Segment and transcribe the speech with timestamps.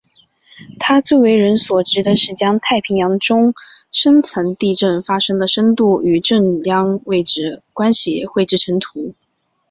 [0.79, 3.53] 他最为人所知的是将太平洋中
[3.91, 9.13] 深层地震发生的深度与震央位置关系绘制成图。